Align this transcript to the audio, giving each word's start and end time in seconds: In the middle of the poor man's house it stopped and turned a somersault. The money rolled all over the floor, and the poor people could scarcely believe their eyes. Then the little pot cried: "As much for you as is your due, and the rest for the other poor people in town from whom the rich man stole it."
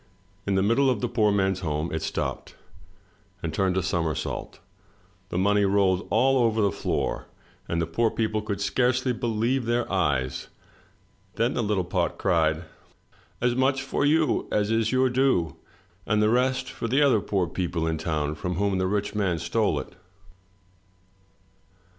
In 0.47 0.55
the 0.55 0.63
middle 0.63 0.89
of 0.89 0.99
the 0.99 1.07
poor 1.07 1.31
man's 1.31 1.59
house 1.59 1.91
it 1.93 2.01
stopped 2.01 2.55
and 3.43 3.53
turned 3.53 3.77
a 3.77 3.83
somersault. 3.83 4.59
The 5.29 5.37
money 5.37 5.63
rolled 5.63 6.07
all 6.09 6.39
over 6.43 6.59
the 6.59 6.71
floor, 6.71 7.27
and 7.67 7.79
the 7.79 7.85
poor 7.85 8.09
people 8.09 8.41
could 8.41 8.59
scarcely 8.61 9.13
believe 9.13 9.65
their 9.67 9.85
eyes. 9.93 10.47
Then 11.35 11.53
the 11.53 11.61
little 11.61 11.83
pot 11.83 12.17
cried: 12.17 12.63
"As 13.41 13.55
much 13.55 13.83
for 13.83 14.03
you 14.03 14.47
as 14.51 14.71
is 14.71 14.91
your 14.91 15.07
due, 15.11 15.57
and 16.07 16.19
the 16.19 16.29
rest 16.29 16.67
for 16.67 16.87
the 16.87 17.03
other 17.03 17.21
poor 17.21 17.45
people 17.45 17.85
in 17.85 17.99
town 17.99 18.33
from 18.33 18.55
whom 18.55 18.79
the 18.79 18.87
rich 18.87 19.13
man 19.13 19.37
stole 19.37 19.79
it." 19.79 19.93